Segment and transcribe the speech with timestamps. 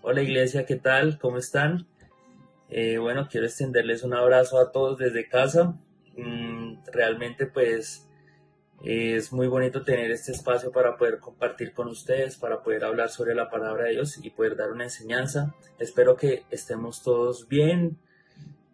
[0.00, 1.18] Hola iglesia, ¿qué tal?
[1.18, 1.86] ¿Cómo están?
[2.70, 5.76] Eh, bueno, quiero extenderles un abrazo a todos desde casa.
[6.16, 8.08] Mm, realmente pues
[8.84, 13.34] es muy bonito tener este espacio para poder compartir con ustedes, para poder hablar sobre
[13.34, 15.54] la palabra de Dios y poder dar una enseñanza.
[15.80, 17.98] Espero que estemos todos bien,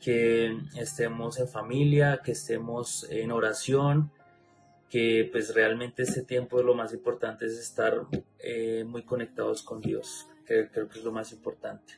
[0.00, 4.10] que estemos en familia, que estemos en oración,
[4.90, 8.08] que pues realmente este tiempo lo más importante es estar
[8.40, 11.94] eh, muy conectados con Dios, que creo que es lo más importante.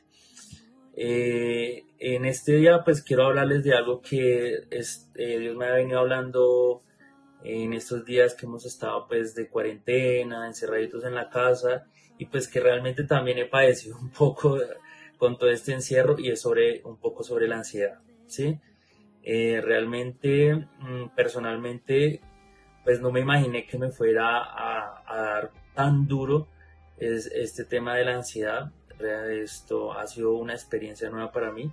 [0.95, 5.73] Eh, en este día pues quiero hablarles de algo que es, eh, Dios me ha
[5.73, 6.83] venido hablando
[7.43, 11.85] en estos días que hemos estado pues de cuarentena, encerraditos en la casa
[12.17, 14.57] y pues que realmente también he padecido un poco
[15.17, 18.59] con todo este encierro y es sobre un poco sobre la ansiedad, ¿sí?
[19.23, 22.21] realmente, mm, personalmente,
[22.83, 26.47] pues no me imaginé que me fuera a, dar tan duro
[26.97, 28.71] es, este tema de la ansiedad.
[29.29, 31.71] Esto ha sido una experiencia nueva para mí,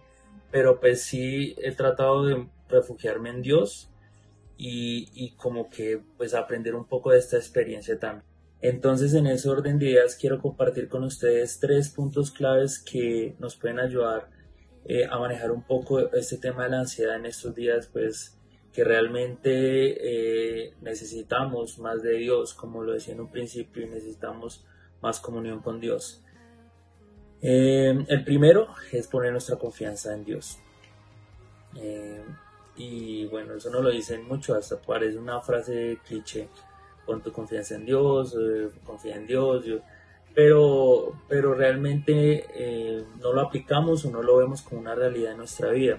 [0.50, 3.90] pero pues sí he tratado de refugiarme en Dios
[4.56, 8.24] y, y como que pues aprender un poco de esta experiencia también.
[8.60, 13.56] Entonces en ese orden de ideas quiero compartir con ustedes tres puntos claves que nos
[13.56, 14.30] pueden ayudar
[14.84, 18.36] eh, a manejar un poco este tema de la ansiedad en estos días pues
[18.72, 24.64] que realmente eh, necesitamos más de Dios, como lo decía en un principio, y necesitamos
[25.02, 26.22] más comunión con Dios.
[27.40, 30.58] Eh, el primero es poner nuestra confianza en Dios.
[31.76, 32.24] Eh,
[32.76, 36.48] y bueno, eso no lo dicen mucho, hasta parece una frase cliché.
[37.04, 38.36] Pon tu confianza en Dios,
[38.84, 39.64] confía en Dios,
[40.34, 45.70] pero, pero realmente no lo aplicamos o no lo vemos como una realidad en nuestra
[45.70, 45.98] vida.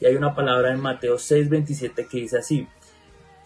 [0.00, 2.68] Y hay una palabra en Mateo 6:27 que dice así,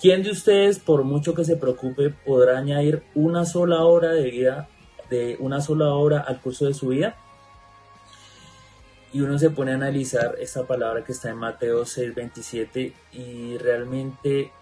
[0.01, 4.69] ¿quién de ustedes, por mucho que se preocupe, podrá añadir una sola hora de vida,
[5.11, 7.17] de una sola hora al curso de su vida?
[9.13, 14.53] Y uno se pone a analizar esta palabra que está en Mateo 6:27 y realmente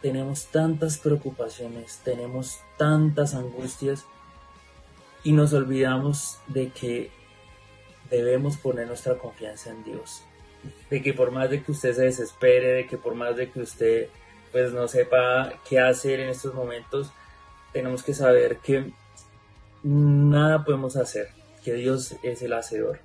[0.00, 4.04] tenemos tantas preocupaciones, tenemos tantas angustias
[5.22, 7.10] y nos olvidamos de que
[8.10, 10.24] debemos poner nuestra confianza en Dios
[10.90, 13.60] de que por más de que usted se desespere, de que por más de que
[13.60, 14.08] usted
[14.50, 17.10] pues no sepa qué hacer en estos momentos,
[17.72, 18.92] tenemos que saber que
[19.82, 21.28] nada podemos hacer,
[21.64, 23.00] que Dios es el hacedor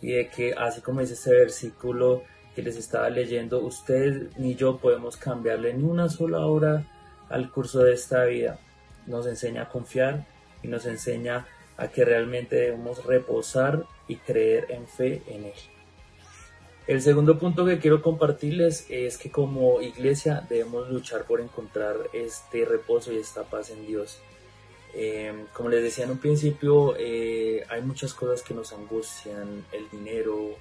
[0.00, 2.22] y de que así como dice este versículo
[2.54, 6.86] que les estaba leyendo, usted ni yo podemos cambiarle ni una sola hora
[7.28, 8.58] al curso de esta vida.
[9.06, 10.26] Nos enseña a confiar
[10.62, 11.46] y nos enseña
[11.76, 15.54] a que realmente debemos reposar y creer en fe en Él.
[16.86, 22.66] El segundo punto que quiero compartirles es que como iglesia debemos luchar por encontrar este
[22.66, 24.20] reposo y esta paz en Dios.
[24.96, 29.90] Em, como les decía en un principio, eh, hay muchas cosas que nos angustian, el
[29.90, 30.56] dinero,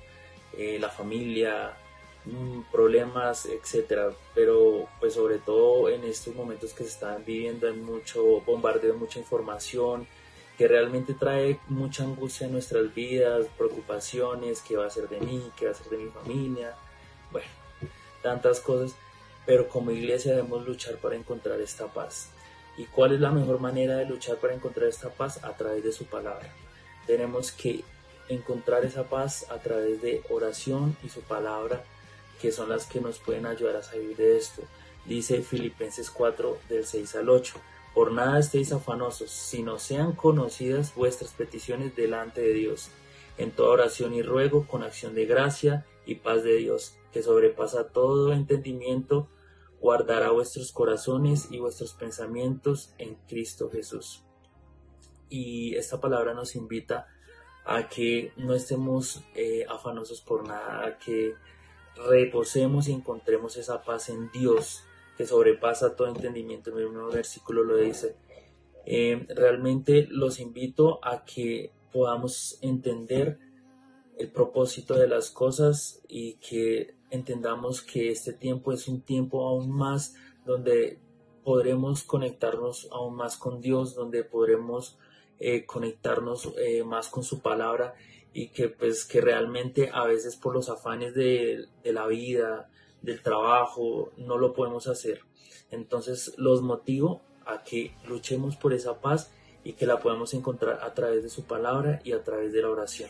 [0.57, 1.77] eh, la familia,
[2.25, 4.11] mm, problemas, etcétera.
[4.33, 9.19] Pero pues sobre todo en estos momentos que se están viviendo hay mucho bombardeo, mucha
[9.19, 10.07] información,
[10.57, 15.51] que realmente trae mucha angustia en nuestras vidas, preocupaciones, qué va a ser de mí,
[15.57, 16.75] qué va a ser de mi familia,
[17.31, 17.47] bueno,
[18.21, 18.95] tantas cosas,
[19.45, 22.29] pero como iglesia debemos luchar para encontrar esta paz.
[22.77, 25.43] ¿Y cuál es la mejor manera de luchar para encontrar esta paz?
[25.43, 26.51] A través de su palabra.
[27.05, 27.83] Tenemos que
[28.29, 31.83] encontrar esa paz a través de oración y su palabra,
[32.41, 34.63] que son las que nos pueden ayudar a salir de esto.
[35.05, 37.59] Dice Filipenses 4 del 6 al 8
[37.93, 42.89] por nada estéis afanosos, sino sean conocidas vuestras peticiones delante de Dios,
[43.37, 47.89] en toda oración y ruego con acción de gracia y paz de Dios, que sobrepasa
[47.89, 49.27] todo entendimiento,
[49.83, 54.23] guardará vuestros corazones y vuestros pensamientos en Cristo Jesús.
[55.27, 57.07] Y esta palabra nos invita
[57.65, 61.35] a que no estemos eh, afanosos por nada, a que
[62.09, 64.85] reposemos y encontremos esa paz en Dios,
[65.17, 66.69] que sobrepasa todo entendimiento.
[66.69, 68.15] El mismo versículo lo dice.
[68.85, 73.37] Eh, realmente los invito a que podamos entender
[74.17, 79.71] el propósito de las cosas y que entendamos que este tiempo es un tiempo aún
[79.71, 80.15] más
[80.45, 80.99] donde
[81.43, 84.97] podremos conectarnos aún más con Dios, donde podremos
[85.39, 87.95] eh, conectarnos eh, más con su palabra
[88.33, 92.69] y que pues que realmente a veces por los afanes de, de la vida,
[93.01, 95.21] del trabajo, no lo podemos hacer.
[95.69, 99.31] Entonces los motivo a que luchemos por esa paz
[99.63, 102.69] y que la podamos encontrar a través de su palabra y a través de la
[102.69, 103.09] oración.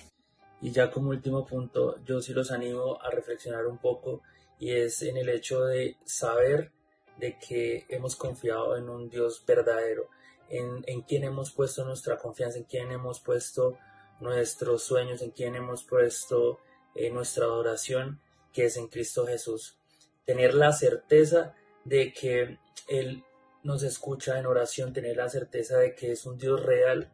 [0.63, 4.21] Y ya como último punto, yo sí los animo a reflexionar un poco
[4.57, 6.71] y es en el hecho de saber
[7.17, 10.07] de que hemos confiado en un Dios verdadero,
[10.47, 13.77] en, en quien hemos puesto nuestra confianza, en quien hemos puesto
[14.21, 16.61] nuestros sueños, en quien hemos puesto
[16.95, 18.21] eh, nuestra adoración,
[18.53, 19.75] que es en Cristo Jesús.
[20.23, 22.57] Tener la certeza de que
[22.87, 23.25] Él
[23.63, 27.11] nos escucha en oración, tener la certeza de que es un Dios real,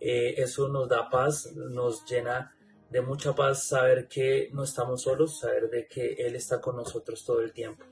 [0.00, 2.54] eh, eso nos da paz, nos llena
[2.90, 7.24] de mucha paz saber que no estamos solos, saber de que Él está con nosotros
[7.24, 7.84] todo el tiempo.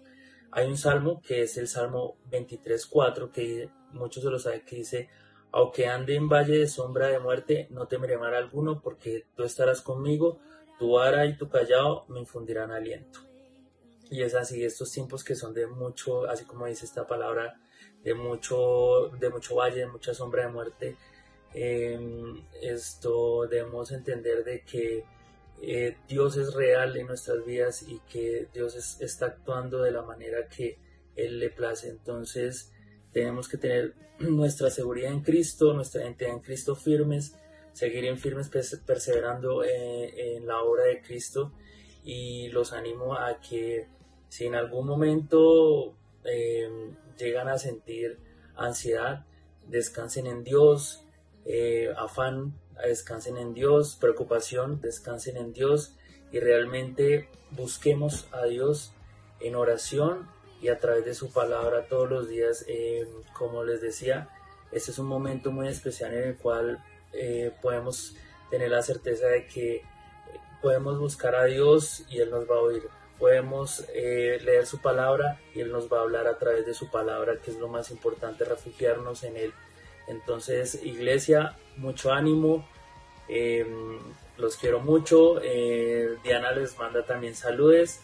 [0.50, 5.09] Hay un salmo que es el Salmo 23.4, que muchos se lo saben, que dice,
[5.53, 9.83] aunque ande en valle de sombra de muerte, no temeré mal alguno, porque tú estarás
[9.83, 10.41] conmigo,
[10.79, 13.21] tu ara y tu callado me infundirán aliento.
[14.11, 17.61] Y es así, estos tiempos que son de mucho, así como dice esta palabra,
[18.03, 20.97] de mucho, de mucho valle, de mucha sombra de muerte,
[21.55, 25.05] em, esto debemos entender de que
[25.61, 30.49] eh, Dios es real en nuestras vidas y que Dios está actuando de la manera
[30.49, 30.79] que
[31.17, 31.89] Él le place.
[31.89, 32.73] Entonces
[33.12, 37.35] tenemos que tener nuestra seguridad en Cristo, nuestra identidad en Cristo firmes,
[37.73, 41.53] seguir en firmes perseverando eh, en, la obra de Cristo
[42.05, 43.87] y los animo a que
[44.29, 48.19] si en algún momento em, llegan a sentir
[48.56, 49.27] ansiedad,
[49.67, 51.05] descansen en Dios,
[51.44, 52.55] eh, afán,
[52.85, 55.94] descansen en Dios, preocupación, descansen en Dios
[56.31, 58.93] y realmente busquemos a Dios
[59.40, 60.29] en oración
[60.61, 62.64] y a través de su palabra todos los días.
[62.69, 64.29] Eh, como les decía,
[64.73, 68.14] este es un momento muy especial en el cual eh, podemos
[68.50, 69.82] tener la certeza de que
[70.61, 72.82] podemos buscar a Dios y Él nos va a oír.
[73.19, 76.90] Podemos eh, leer su palabra y Él nos va a hablar a través de su
[76.90, 79.52] palabra, que es lo más importante, refugiarnos en Él.
[80.09, 82.67] Entonces, iglesia, mucho ánimo.
[84.37, 85.41] los quiero mucho.
[86.23, 88.01] Diana les manda también saludes.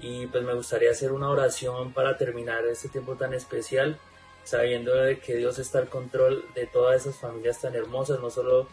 [0.00, 3.98] Y pues me gustaría hacer una oración para terminar este tiempo tan especial,
[4.42, 4.92] sabiendo
[5.24, 8.68] que Dios está al control de todas esas familias tan hermosas, no solo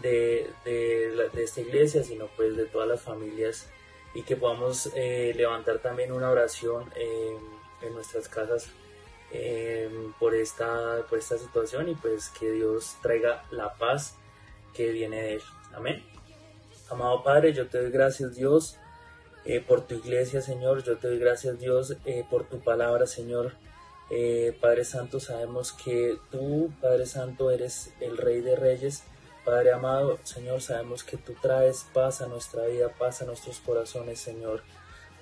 [0.00, 3.68] de, de, esta iglesia, sino pues de todas las familias
[4.14, 8.68] y que podamos eh, levantar también una oración en nuestras casas
[9.32, 14.16] eh, por, esta, por esta situación y pues que Dios traiga la paz
[14.74, 15.42] que viene de Él.
[15.74, 16.04] Amén.
[16.90, 18.78] Amado Padre, yo te doy gracias Dios
[19.44, 20.82] eh, por tu iglesia, Señor.
[20.84, 23.52] Yo te doy gracias, Dios, eh, por tu palabra, Señor.
[24.10, 29.04] Eh, Padre Santo, sabemos que tú, Padre Santo, eres el Rey de Reyes.
[29.44, 34.20] Padre amado, Señor, sabemos que tú traes paz a nuestra vida, paz a nuestros corazones,
[34.20, 34.62] Señor.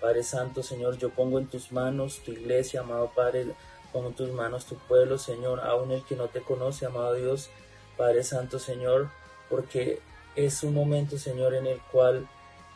[0.00, 3.46] Padre Santo, Señor, yo pongo en tus manos tu iglesia, amado Padre,
[3.92, 7.50] pongo en tus manos tu pueblo, Señor, aún el que no te conoce, amado Dios,
[7.96, 9.08] Padre Santo, Señor,
[9.48, 10.00] porque
[10.36, 12.28] es un momento, Señor, en el cual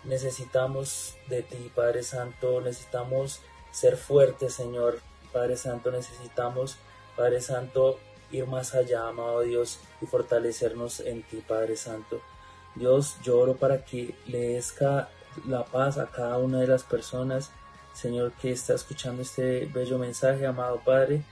[0.04, 3.40] Necesitamos de ti, Padre Santo, necesitamos
[3.70, 5.00] ser fuertes, Señor.
[5.32, 6.76] Padre Santo, necesitamos,
[7.16, 7.98] Padre Santo,
[8.30, 12.20] ir más allá, amado Dios, y fortalecernos en ti, Padre Santo.
[12.74, 15.08] Dios, lloro para que le desca
[15.46, 17.50] la paz a cada una de las personas,
[17.94, 21.22] Señor, que está escuchando este bello mensaje, amado Padre,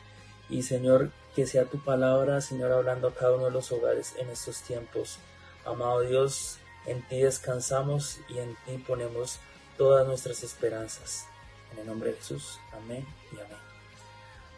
[0.49, 4.29] y Señor, que sea tu palabra, Señor, hablando a cada uno de los hogares en
[4.31, 5.19] estos tiempos.
[5.65, 9.39] Amado Dios, en ti descansamos y en ti ponemos
[9.77, 11.27] todas nuestras esperanzas.
[11.73, 12.59] En el nombre de Jesús.
[12.73, 13.59] Amén y amén.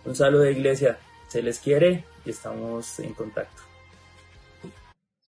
[0.05, 0.99] Un saludo de iglesia.
[1.29, 3.74] Se les quiere y estamos en contacto.